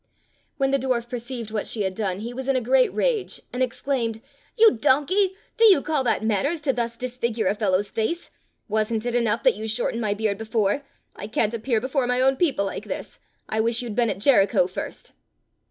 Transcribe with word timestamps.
When 0.57 0.71
the 0.71 0.79
dwarf 0.79 1.07
perceived 1.07 1.51
what 1.51 1.67
she 1.67 1.83
had 1.83 1.93
done, 1.93 2.21
he 2.21 2.33
was 2.33 2.47
in 2.47 2.55
a 2.55 2.59
great 2.59 2.91
rage 2.91 3.39
and 3.53 3.61
exclaimed: 3.61 4.19
"You 4.57 4.71
donkey! 4.75 5.35
do 5.57 5.65
you 5.65 5.79
call 5.79 6.03
that 6.05 6.23
manners 6.23 6.59
to 6.61 6.73
thus 6.73 6.97
disfigure 6.97 7.45
a 7.45 7.53
fellow's 7.53 7.91
face.^^ 7.91 8.31
Was 8.67 8.91
n't 8.91 9.05
it 9.05 9.13
enough 9.13 9.43
that 9.43 9.53
you 9.53 9.67
shortened 9.67 10.01
my 10.01 10.15
beard 10.15 10.39
before? 10.39 10.81
I 11.15 11.27
can't 11.27 11.53
appear 11.53 11.79
before 11.79 12.07
my 12.07 12.19
own 12.19 12.35
people 12.35 12.65
like 12.65 12.85
this. 12.85 13.19
I 13.47 13.59
wish 13.61 13.83
you'd 13.83 13.93
been 13.95 14.09
at 14.09 14.17
Jericho 14.17 14.65
first." 14.65 15.11